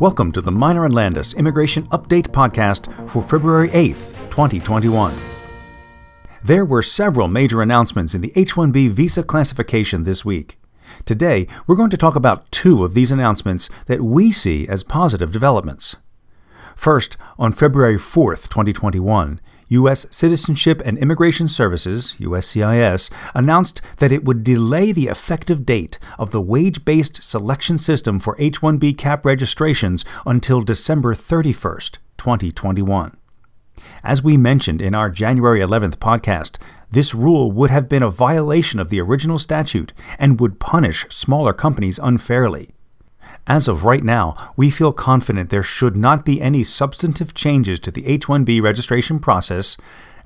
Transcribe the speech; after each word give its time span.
Welcome 0.00 0.32
to 0.32 0.40
the 0.40 0.50
Meyner 0.50 0.84
and 0.84 0.92
Landis 0.92 1.34
Immigration 1.34 1.86
Update 1.90 2.26
Podcast 2.26 3.08
for 3.08 3.22
February 3.22 3.68
8th, 3.68 4.10
2021. 4.28 5.14
There 6.42 6.64
were 6.64 6.82
several 6.82 7.28
major 7.28 7.62
announcements 7.62 8.12
in 8.12 8.20
the 8.20 8.32
H 8.34 8.54
1B 8.54 8.90
visa 8.90 9.22
classification 9.22 10.02
this 10.02 10.24
week. 10.24 10.58
Today, 11.04 11.46
we're 11.68 11.76
going 11.76 11.90
to 11.90 11.96
talk 11.96 12.16
about 12.16 12.50
two 12.50 12.82
of 12.82 12.94
these 12.94 13.12
announcements 13.12 13.70
that 13.86 14.02
we 14.02 14.32
see 14.32 14.66
as 14.66 14.82
positive 14.82 15.30
developments. 15.30 15.94
First, 16.74 17.16
on 17.38 17.52
February 17.52 17.96
4th, 17.96 18.48
2021, 18.48 19.40
U.S. 19.80 20.06
Citizenship 20.10 20.80
and 20.84 20.98
Immigration 20.98 21.48
Services, 21.48 22.16
USCIS, 22.18 23.10
announced 23.34 23.80
that 23.98 24.12
it 24.12 24.24
would 24.24 24.44
delay 24.44 24.92
the 24.92 25.08
effective 25.08 25.66
date 25.66 25.98
of 26.18 26.30
the 26.30 26.40
wage 26.40 26.84
based 26.84 27.22
selection 27.22 27.78
system 27.78 28.18
for 28.18 28.36
H 28.38 28.60
1B 28.60 28.96
CAP 28.96 29.24
registrations 29.24 30.04
until 30.26 30.60
December 30.60 31.14
31st, 31.14 31.98
2021. 32.18 33.16
As 34.02 34.22
we 34.22 34.36
mentioned 34.36 34.80
in 34.80 34.94
our 34.94 35.10
January 35.10 35.60
11th 35.60 35.96
podcast, 35.96 36.58
this 36.90 37.14
rule 37.14 37.50
would 37.50 37.70
have 37.70 37.88
been 37.88 38.02
a 38.02 38.10
violation 38.10 38.78
of 38.78 38.88
the 38.88 39.00
original 39.00 39.38
statute 39.38 39.92
and 40.18 40.38
would 40.40 40.60
punish 40.60 41.06
smaller 41.10 41.52
companies 41.52 41.98
unfairly. 42.00 42.70
As 43.46 43.68
of 43.68 43.84
right 43.84 44.02
now, 44.02 44.52
we 44.56 44.70
feel 44.70 44.92
confident 44.92 45.50
there 45.50 45.62
should 45.62 45.96
not 45.96 46.24
be 46.24 46.40
any 46.40 46.64
substantive 46.64 47.34
changes 47.34 47.78
to 47.80 47.90
the 47.90 48.06
H 48.06 48.26
1B 48.26 48.62
registration 48.62 49.18
process 49.18 49.76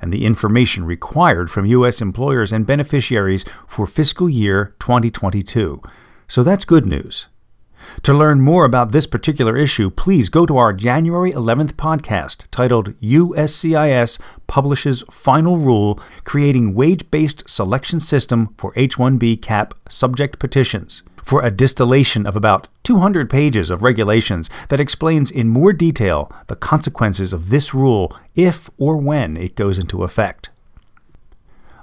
and 0.00 0.12
the 0.12 0.24
information 0.24 0.84
required 0.84 1.50
from 1.50 1.66
U.S. 1.66 2.00
employers 2.00 2.52
and 2.52 2.64
beneficiaries 2.64 3.44
for 3.66 3.88
fiscal 3.88 4.30
year 4.30 4.76
2022. 4.78 5.82
So 6.28 6.44
that's 6.44 6.64
good 6.64 6.86
news. 6.86 7.26
To 8.02 8.14
learn 8.14 8.40
more 8.40 8.64
about 8.64 8.92
this 8.92 9.06
particular 9.08 9.56
issue, 9.56 9.90
please 9.90 10.28
go 10.28 10.46
to 10.46 10.56
our 10.56 10.72
January 10.72 11.32
11th 11.32 11.72
podcast 11.72 12.44
titled 12.52 12.96
USCIS 13.00 14.20
Publishes 14.46 15.02
Final 15.10 15.56
Rule 15.56 16.00
Creating 16.22 16.72
Wage 16.72 17.10
Based 17.10 17.48
Selection 17.50 17.98
System 17.98 18.54
for 18.58 18.72
H 18.76 18.96
1B 18.96 19.42
CAP 19.42 19.74
Subject 19.88 20.38
Petitions 20.38 21.02
for 21.28 21.44
a 21.44 21.50
distillation 21.50 22.26
of 22.26 22.36
about 22.36 22.68
200 22.84 23.28
pages 23.28 23.70
of 23.70 23.82
regulations 23.82 24.48
that 24.70 24.80
explains 24.80 25.30
in 25.30 25.46
more 25.46 25.74
detail 25.74 26.32
the 26.46 26.56
consequences 26.56 27.34
of 27.34 27.50
this 27.50 27.74
rule 27.74 28.16
if 28.34 28.70
or 28.78 28.96
when 28.96 29.36
it 29.36 29.54
goes 29.54 29.78
into 29.78 30.04
effect. 30.04 30.48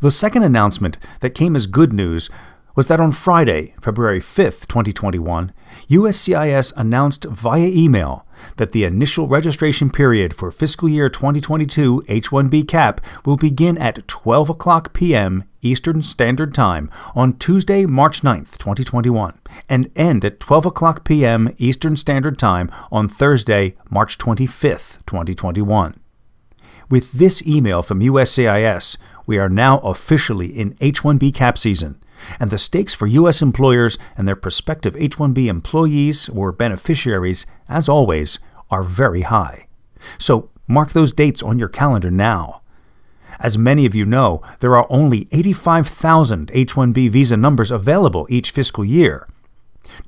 The 0.00 0.12
second 0.12 0.44
announcement 0.44 0.96
that 1.18 1.34
came 1.34 1.56
as 1.56 1.66
good 1.66 1.92
news 1.92 2.30
was 2.76 2.86
that 2.86 3.00
on 3.00 3.10
Friday, 3.10 3.74
February 3.82 4.20
5th, 4.20 4.68
2021, 4.68 5.52
USCIS 5.90 6.72
announced 6.76 7.24
via 7.24 7.66
email 7.66 8.24
that 8.58 8.70
the 8.70 8.84
initial 8.84 9.26
registration 9.26 9.90
period 9.90 10.36
for 10.36 10.52
fiscal 10.52 10.88
year 10.88 11.08
2022 11.08 12.04
H-1B 12.06 12.68
CAP 12.68 13.00
will 13.26 13.36
begin 13.36 13.76
at 13.78 14.06
12 14.06 14.50
o'clock 14.50 14.92
p.m. 14.92 15.42
Eastern 15.62 16.02
Standard 16.02 16.54
Time 16.54 16.90
on 17.14 17.38
Tuesday, 17.38 17.86
March 17.86 18.22
9th, 18.22 18.58
2021, 18.58 19.38
and 19.68 19.90
end 19.96 20.24
at 20.24 20.40
12 20.40 20.66
o'clock 20.66 21.04
p.m. 21.04 21.54
Eastern 21.58 21.96
Standard 21.96 22.38
Time 22.38 22.70
on 22.90 23.08
Thursday, 23.08 23.76
March 23.88 24.18
25th, 24.18 24.98
2021. 25.06 25.94
With 26.90 27.12
this 27.12 27.42
email 27.46 27.82
from 27.82 28.00
USCIS, 28.00 28.96
we 29.24 29.38
are 29.38 29.48
now 29.48 29.78
officially 29.78 30.48
in 30.48 30.76
H-1B 30.80 31.32
CAP 31.32 31.56
season 31.56 32.02
and 32.38 32.50
the 32.50 32.58
stakes 32.58 32.94
for 32.94 33.06
U.S. 33.06 33.42
employers 33.42 33.98
and 34.16 34.26
their 34.26 34.36
prospective 34.36 34.96
H 34.96 35.16
1B 35.16 35.46
employees 35.46 36.28
or 36.28 36.52
beneficiaries, 36.52 37.46
as 37.68 37.88
always, 37.88 38.38
are 38.70 38.82
very 38.82 39.22
high. 39.22 39.66
So 40.18 40.50
mark 40.66 40.92
those 40.92 41.12
dates 41.12 41.42
on 41.42 41.58
your 41.58 41.68
calendar 41.68 42.10
now. 42.10 42.61
As 43.40 43.58
many 43.58 43.86
of 43.86 43.94
you 43.94 44.04
know, 44.04 44.42
there 44.60 44.76
are 44.76 44.86
only 44.90 45.28
85,000 45.32 46.50
H 46.54 46.74
1B 46.74 47.10
visa 47.10 47.36
numbers 47.36 47.70
available 47.70 48.26
each 48.30 48.50
fiscal 48.50 48.84
year. 48.84 49.28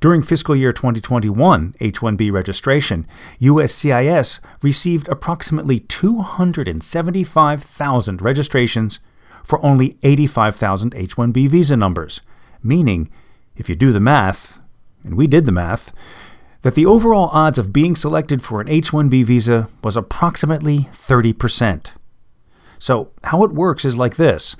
During 0.00 0.22
fiscal 0.22 0.56
year 0.56 0.72
2021 0.72 1.74
H 1.80 2.00
1B 2.00 2.32
registration, 2.32 3.06
USCIS 3.40 4.40
received 4.62 5.08
approximately 5.08 5.80
275,000 5.80 8.22
registrations 8.22 9.00
for 9.42 9.62
only 9.64 9.98
85,000 10.02 10.94
H 10.94 11.16
1B 11.16 11.48
visa 11.48 11.76
numbers, 11.76 12.20
meaning, 12.62 13.10
if 13.56 13.68
you 13.68 13.74
do 13.74 13.92
the 13.92 14.00
math, 14.00 14.58
and 15.02 15.16
we 15.16 15.26
did 15.26 15.44
the 15.44 15.52
math, 15.52 15.92
that 16.62 16.74
the 16.74 16.86
overall 16.86 17.28
odds 17.28 17.58
of 17.58 17.74
being 17.74 17.94
selected 17.94 18.42
for 18.42 18.62
an 18.62 18.68
H 18.68 18.90
1B 18.90 19.22
visa 19.24 19.68
was 19.82 19.96
approximately 19.96 20.88
30%. 20.92 21.90
So, 22.78 23.10
how 23.24 23.44
it 23.44 23.52
works 23.52 23.84
is 23.84 23.96
like 23.96 24.16
this. 24.16 24.56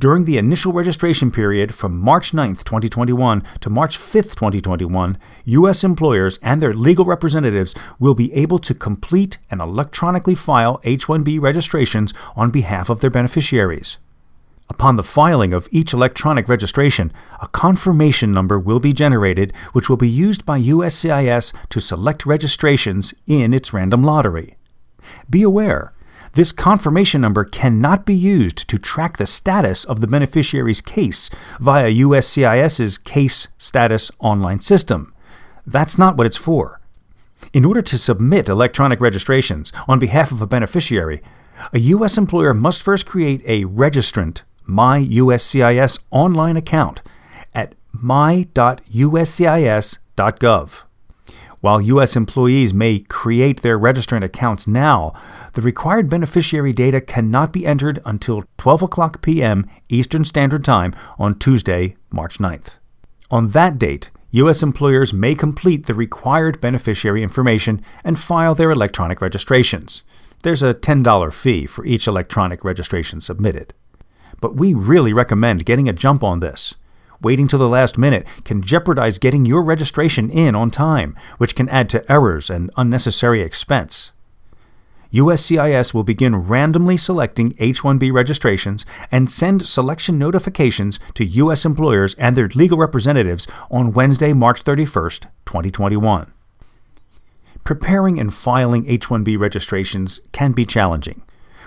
During 0.00 0.24
the 0.24 0.38
initial 0.38 0.72
registration 0.72 1.30
period 1.30 1.74
from 1.74 1.98
March 1.98 2.32
9, 2.32 2.56
2021 2.56 3.42
to 3.60 3.68
March 3.68 3.98
5, 3.98 4.34
2021, 4.34 5.18
U.S. 5.44 5.84
employers 5.84 6.38
and 6.42 6.62
their 6.62 6.72
legal 6.72 7.04
representatives 7.04 7.74
will 7.98 8.14
be 8.14 8.32
able 8.32 8.58
to 8.60 8.72
complete 8.72 9.36
and 9.50 9.60
electronically 9.60 10.34
file 10.34 10.80
H 10.84 11.06
1B 11.06 11.38
registrations 11.38 12.14
on 12.34 12.50
behalf 12.50 12.88
of 12.88 13.00
their 13.00 13.10
beneficiaries. 13.10 13.98
Upon 14.70 14.96
the 14.96 15.02
filing 15.02 15.52
of 15.52 15.68
each 15.70 15.92
electronic 15.92 16.48
registration, 16.48 17.12
a 17.42 17.48
confirmation 17.48 18.32
number 18.32 18.58
will 18.58 18.80
be 18.80 18.94
generated, 18.94 19.52
which 19.72 19.90
will 19.90 19.98
be 19.98 20.08
used 20.08 20.46
by 20.46 20.58
USCIS 20.60 21.52
to 21.68 21.80
select 21.80 22.24
registrations 22.24 23.12
in 23.26 23.52
its 23.52 23.74
random 23.74 24.02
lottery. 24.02 24.56
Be 25.28 25.42
aware, 25.42 25.92
this 26.32 26.52
confirmation 26.52 27.20
number 27.20 27.44
cannot 27.44 28.06
be 28.06 28.14
used 28.14 28.68
to 28.68 28.78
track 28.78 29.16
the 29.16 29.26
status 29.26 29.84
of 29.84 30.00
the 30.00 30.06
beneficiary's 30.06 30.80
case 30.80 31.28
via 31.58 31.90
USCIS's 31.90 32.98
Case 32.98 33.48
Status 33.58 34.10
Online 34.20 34.60
System. 34.60 35.12
That's 35.66 35.98
not 35.98 36.16
what 36.16 36.26
it's 36.26 36.36
for. 36.36 36.80
In 37.52 37.64
order 37.64 37.82
to 37.82 37.98
submit 37.98 38.48
electronic 38.48 39.00
registrations 39.00 39.72
on 39.88 39.98
behalf 39.98 40.30
of 40.30 40.42
a 40.42 40.46
beneficiary, 40.46 41.22
a 41.72 41.78
U.S. 41.78 42.16
employer 42.16 42.54
must 42.54 42.82
first 42.82 43.06
create 43.06 43.42
a 43.44 43.64
registrant 43.64 44.42
my 44.64 45.00
USCIS 45.00 45.98
online 46.10 46.56
account 46.56 47.02
at 47.54 47.74
my.uscis.gov. 47.92 50.82
While 51.60 51.80
U.S. 51.82 52.16
employees 52.16 52.72
may 52.72 53.00
create 53.00 53.62
their 53.62 53.78
registrant 53.78 54.24
accounts 54.24 54.66
now, 54.66 55.12
the 55.52 55.62
required 55.62 56.08
beneficiary 56.08 56.72
data 56.72 57.00
cannot 57.00 57.52
be 57.52 57.66
entered 57.66 58.00
until 58.04 58.44
12 58.58 58.82
o'clock 58.82 59.22
p.m. 59.22 59.68
Eastern 59.88 60.24
Standard 60.24 60.64
Time 60.64 60.94
on 61.18 61.38
Tuesday, 61.38 61.96
March 62.10 62.38
9th. 62.38 62.70
On 63.30 63.50
that 63.50 63.78
date, 63.78 64.10
U.S. 64.30 64.62
employers 64.62 65.12
may 65.12 65.34
complete 65.34 65.86
the 65.86 65.94
required 65.94 66.60
beneficiary 66.60 67.22
information 67.22 67.82
and 68.04 68.18
file 68.18 68.54
their 68.54 68.70
electronic 68.70 69.20
registrations. 69.20 70.02
There's 70.42 70.62
a 70.62 70.72
$10 70.72 71.32
fee 71.32 71.66
for 71.66 71.84
each 71.84 72.06
electronic 72.06 72.64
registration 72.64 73.20
submitted 73.20 73.74
but 74.40 74.56
we 74.56 74.74
really 74.74 75.12
recommend 75.12 75.66
getting 75.66 75.88
a 75.88 75.92
jump 75.92 76.24
on 76.24 76.40
this. 76.40 76.74
Waiting 77.22 77.48
till 77.48 77.58
the 77.58 77.68
last 77.68 77.98
minute 77.98 78.26
can 78.44 78.62
jeopardize 78.62 79.18
getting 79.18 79.44
your 79.44 79.62
registration 79.62 80.30
in 80.30 80.54
on 80.54 80.70
time, 80.70 81.16
which 81.36 81.54
can 81.54 81.68
add 81.68 81.88
to 81.90 82.10
errors 82.10 82.48
and 82.48 82.70
unnecessary 82.76 83.42
expense. 83.42 84.12
USCIS 85.12 85.92
will 85.92 86.04
begin 86.04 86.36
randomly 86.36 86.96
selecting 86.96 87.54
H 87.58 87.82
1B 87.82 88.12
registrations 88.12 88.86
and 89.10 89.30
send 89.30 89.66
selection 89.66 90.18
notifications 90.18 91.00
to 91.14 91.24
U.S. 91.24 91.64
employers 91.64 92.14
and 92.14 92.36
their 92.36 92.48
legal 92.48 92.78
representatives 92.78 93.48
on 93.70 93.92
Wednesday, 93.92 94.32
March 94.32 94.62
31st, 94.62 95.26
2021. 95.46 96.32
Preparing 97.64 98.20
and 98.20 98.32
filing 98.32 98.88
H 98.88 99.08
1B 99.08 99.38
registrations 99.38 100.20
can 100.32 100.52
be 100.52 100.64
challenging. 100.64 101.22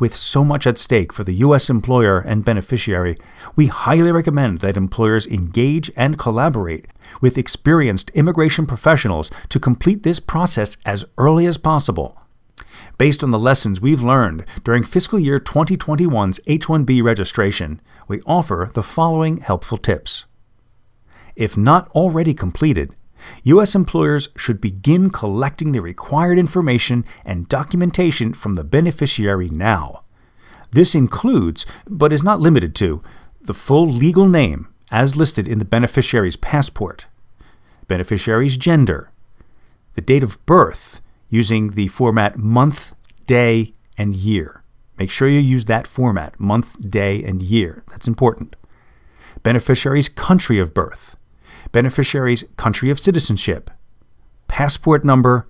With 0.00 0.16
so 0.16 0.44
much 0.44 0.66
at 0.66 0.78
stake 0.78 1.12
for 1.12 1.22
the 1.22 1.34
U.S. 1.34 1.70
employer 1.70 2.18
and 2.18 2.44
beneficiary, 2.44 3.16
we 3.54 3.66
highly 3.66 4.10
recommend 4.10 4.58
that 4.58 4.76
employers 4.76 5.26
engage 5.26 5.90
and 5.96 6.18
collaborate 6.18 6.86
with 7.20 7.38
experienced 7.38 8.10
immigration 8.10 8.66
professionals 8.66 9.30
to 9.50 9.60
complete 9.60 10.02
this 10.02 10.18
process 10.18 10.76
as 10.84 11.04
early 11.16 11.46
as 11.46 11.58
possible. 11.58 12.20
Based 12.98 13.22
on 13.22 13.30
the 13.30 13.38
lessons 13.38 13.80
we've 13.80 14.02
learned 14.02 14.44
during 14.64 14.82
fiscal 14.82 15.18
year 15.18 15.38
2021's 15.38 16.40
H 16.46 16.66
1B 16.66 17.02
registration, 17.02 17.80
we 18.08 18.20
offer 18.22 18.70
the 18.74 18.82
following 18.82 19.38
helpful 19.38 19.78
tips. 19.78 20.24
If 21.36 21.56
not 21.56 21.88
already 21.90 22.34
completed, 22.34 22.94
U.S. 23.44 23.74
employers 23.74 24.28
should 24.36 24.60
begin 24.60 25.10
collecting 25.10 25.72
the 25.72 25.80
required 25.80 26.38
information 26.38 27.04
and 27.24 27.48
documentation 27.48 28.34
from 28.34 28.54
the 28.54 28.64
beneficiary 28.64 29.48
now. 29.48 30.02
This 30.70 30.94
includes, 30.94 31.66
but 31.86 32.12
is 32.12 32.22
not 32.22 32.40
limited 32.40 32.74
to, 32.76 33.02
the 33.40 33.54
full 33.54 33.88
legal 33.88 34.28
name 34.28 34.68
as 34.90 35.16
listed 35.16 35.46
in 35.46 35.58
the 35.58 35.64
beneficiary's 35.64 36.36
passport, 36.36 37.06
beneficiary's 37.88 38.56
gender, 38.56 39.10
the 39.94 40.00
date 40.00 40.22
of 40.22 40.44
birth 40.46 41.00
using 41.28 41.70
the 41.70 41.88
format 41.88 42.36
month, 42.36 42.94
day, 43.26 43.74
and 43.96 44.14
year. 44.14 44.62
Make 44.98 45.10
sure 45.10 45.28
you 45.28 45.40
use 45.40 45.64
that 45.64 45.86
format 45.86 46.38
month, 46.38 46.90
day, 46.90 47.22
and 47.24 47.42
year. 47.42 47.82
That's 47.90 48.08
important. 48.08 48.56
Beneficiary's 49.42 50.08
country 50.08 50.58
of 50.58 50.72
birth, 50.72 51.16
beneficiary's 51.74 52.44
country 52.56 52.88
of 52.88 53.00
citizenship, 53.00 53.68
passport 54.46 55.04
number, 55.04 55.48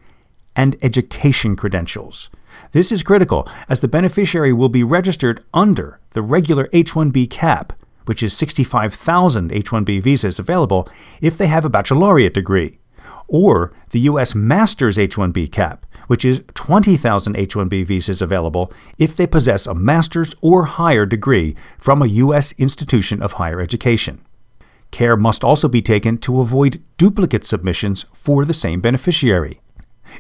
and 0.57 0.75
education 0.81 1.55
credentials. 1.55 2.31
This 2.73 2.91
is 2.91 3.03
critical 3.03 3.47
as 3.69 3.81
the 3.81 3.89
beneficiary 3.89 4.53
will 4.53 4.71
be 4.71 4.83
registered 4.83 5.45
under 5.53 6.01
the 6.11 6.23
regular 6.23 6.71
H 6.73 6.93
1B 6.93 7.29
cap, 7.29 7.75
which 8.07 8.23
is 8.23 8.33
65,000 8.35 9.53
H 9.53 9.67
1B 9.67 10.03
visas 10.03 10.39
available 10.39 10.89
if 11.21 11.37
they 11.37 11.47
have 11.47 11.67
a 11.67 11.69
baccalaureate 11.69 12.33
degree, 12.33 12.79
or 13.29 13.75
the 13.91 14.01
U.S. 14.01 14.35
Master's 14.35 14.99
H 14.99 15.17
1B 15.17 15.53
cap, 15.53 15.85
which 16.07 16.25
is 16.25 16.41
20,000 16.55 17.37
H 17.37 17.55
1B 17.55 17.85
visas 17.85 18.23
available 18.23 18.73
if 18.97 19.15
they 19.15 19.27
possess 19.27 19.67
a 19.67 19.75
master's 19.75 20.35
or 20.41 20.65
higher 20.65 21.05
degree 21.05 21.55
from 21.77 22.01
a 22.01 22.07
U.S. 22.25 22.55
institution 22.57 23.23
of 23.23 23.33
higher 23.33 23.61
education. 23.61 24.24
Care 24.95 25.17
must 25.17 25.43
also 25.43 25.67
be 25.67 25.83
taken 25.83 26.19
to 26.19 26.41
avoid 26.41 26.81
duplicate 26.99 27.45
submissions 27.45 28.07
for 28.13 28.45
the 28.45 28.53
same 28.53 28.81
beneficiary. 28.81 29.61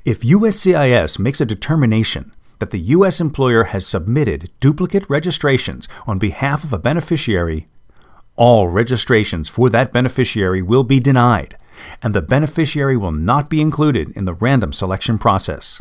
If 0.05 0.23
USCIS 0.23 1.17
makes 1.17 1.41
a 1.41 1.47
determination 1.47 2.33
that 2.59 2.73
the 2.73 2.81
U.S. 2.97 3.21
employer 3.21 3.65
has 3.65 3.87
submitted 3.87 4.51
duplicate 4.59 5.09
registrations 5.09 5.87
on 6.09 6.19
behalf 6.19 6.65
of 6.65 6.73
a 6.73 6.81
beneficiary, 6.81 7.69
all 8.35 8.67
registrations 8.67 9.49
for 9.49 9.71
that 9.71 9.93
beneficiary 9.93 10.61
will 10.61 10.83
be 10.83 10.99
denied, 10.99 11.57
and 12.03 12.13
the 12.13 12.21
beneficiary 12.21 12.97
will 12.97 13.13
not 13.13 13.49
be 13.49 13.61
included 13.61 14.11
in 14.17 14.25
the 14.25 14.35
random 14.35 14.73
selection 14.73 15.19
process. 15.19 15.81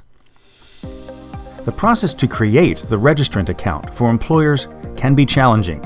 The 1.64 1.74
process 1.76 2.14
to 2.14 2.28
create 2.28 2.78
the 2.90 3.00
registrant 3.00 3.50
account 3.50 3.92
for 3.92 4.12
employers 4.12 4.68
can 4.96 5.16
be 5.16 5.26
challenging 5.26 5.84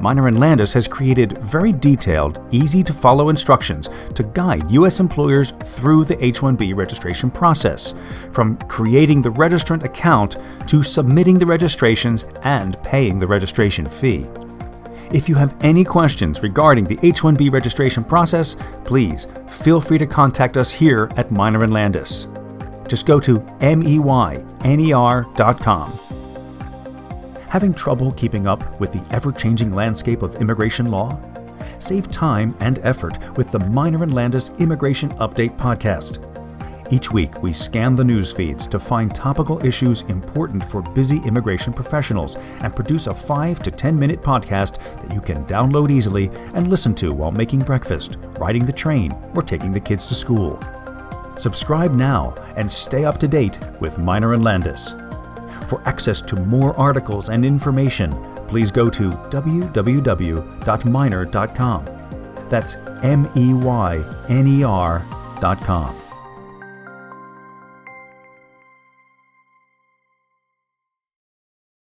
Meyner 0.00 0.28
and 0.28 0.40
Landis 0.40 0.72
has 0.72 0.88
created 0.88 1.36
very 1.38 1.72
detailed, 1.72 2.40
easy 2.50 2.82
to 2.82 2.92
follow 2.92 3.28
instructions 3.28 3.90
to 4.14 4.22
guide 4.22 4.70
U.S. 4.70 4.98
employers 4.98 5.52
through 5.62 6.06
the 6.06 6.24
H 6.24 6.40
1B 6.40 6.74
registration 6.74 7.30
process, 7.30 7.94
from 8.32 8.56
creating 8.68 9.20
the 9.20 9.32
registrant 9.32 9.84
account 9.84 10.38
to 10.68 10.82
submitting 10.82 11.38
the 11.38 11.44
registrations 11.44 12.24
and 12.42 12.82
paying 12.82 13.18
the 13.18 13.26
registration 13.26 13.86
fee. 13.86 14.26
If 15.12 15.28
you 15.28 15.34
have 15.34 15.54
any 15.60 15.84
questions 15.84 16.42
regarding 16.42 16.84
the 16.84 16.98
H 17.02 17.20
1B 17.20 17.52
registration 17.52 18.02
process, 18.02 18.56
please 18.84 19.26
feel 19.48 19.82
free 19.82 19.98
to 19.98 20.06
contact 20.06 20.56
us 20.56 20.70
here 20.70 21.10
at 21.16 21.28
Meyner 21.28 21.62
and 21.62 21.74
Landis. 21.74 22.26
Just 22.88 23.04
go 23.06 23.20
to 23.20 23.38
meyner.com 23.60 23.80
Having 27.50 27.74
trouble 27.74 28.12
keeping 28.12 28.46
up 28.46 28.78
with 28.78 28.92
the 28.92 29.04
ever 29.12 29.32
changing 29.32 29.72
landscape 29.72 30.22
of 30.22 30.36
immigration 30.36 30.86
law? 30.86 31.18
Save 31.80 32.06
time 32.06 32.54
and 32.60 32.78
effort 32.84 33.18
with 33.36 33.50
the 33.50 33.58
Meyner 33.58 34.02
and 34.02 34.14
Landis 34.14 34.50
Immigration 34.60 35.10
Update 35.14 35.58
podcast. 35.58 36.24
Each 36.92 37.10
week, 37.10 37.42
we 37.42 37.52
scan 37.52 37.96
the 37.96 38.04
news 38.04 38.30
feeds 38.30 38.68
to 38.68 38.78
find 38.78 39.12
topical 39.12 39.64
issues 39.66 40.02
important 40.02 40.62
for 40.62 40.80
busy 40.80 41.18
immigration 41.24 41.72
professionals 41.72 42.36
and 42.60 42.76
produce 42.76 43.08
a 43.08 43.14
5 43.14 43.60
to 43.64 43.72
10 43.72 43.98
minute 43.98 44.22
podcast 44.22 44.76
that 45.00 45.12
you 45.12 45.20
can 45.20 45.44
download 45.46 45.90
easily 45.90 46.30
and 46.54 46.68
listen 46.68 46.94
to 46.94 47.12
while 47.12 47.32
making 47.32 47.58
breakfast, 47.58 48.16
riding 48.38 48.64
the 48.64 48.72
train, 48.72 49.12
or 49.34 49.42
taking 49.42 49.72
the 49.72 49.80
kids 49.80 50.06
to 50.06 50.14
school. 50.14 50.56
Subscribe 51.36 51.94
now 51.94 52.32
and 52.54 52.70
stay 52.70 53.04
up 53.04 53.18
to 53.18 53.26
date 53.26 53.58
with 53.80 53.96
Meyner 53.96 54.34
and 54.34 54.44
Landis. 54.44 54.94
For 55.70 55.80
access 55.86 56.20
to 56.22 56.34
more 56.34 56.76
articles 56.76 57.28
and 57.28 57.44
information, 57.44 58.10
please 58.48 58.72
go 58.72 58.88
to 58.88 59.08
www.meyner.com. 59.08 61.84
That's 62.48 62.74
M 63.04 63.28
E 63.36 63.54
Y 63.54 64.04
N 64.28 64.48
E 64.48 64.64
R.com. 64.64 66.09